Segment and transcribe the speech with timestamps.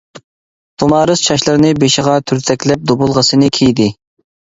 [0.83, 3.87] تۇمارىس چاچلىرىنى بېشىغا تۈرتەكلەپ دۇبۇلغىسىنى كىيدى.